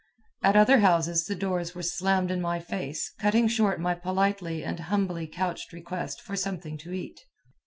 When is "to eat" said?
6.79-7.21